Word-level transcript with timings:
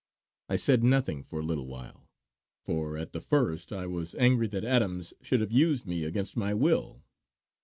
I 0.49 0.55
said 0.55 0.83
nothing 0.83 1.21
for 1.23 1.41
a 1.41 1.45
little 1.45 1.67
while; 1.67 2.09
for 2.65 2.97
at 2.97 3.13
the 3.13 3.21
first 3.21 3.71
I 3.71 3.85
was 3.85 4.15
angry 4.15 4.47
that 4.47 4.65
Adams 4.65 5.13
should 5.21 5.41
have 5.41 5.51
used 5.51 5.85
me 5.85 6.05
against 6.05 6.35
my 6.35 6.55
will. 6.55 7.03